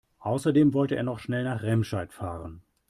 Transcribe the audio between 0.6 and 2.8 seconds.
wollte er noch schnell nach Remscheid fahren